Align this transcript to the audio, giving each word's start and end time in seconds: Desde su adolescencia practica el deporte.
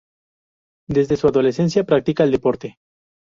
Desde 0.89 1.15
su 1.15 1.27
adolescencia 1.27 1.83
practica 1.83 2.23
el 2.23 2.31
deporte. 2.31 2.79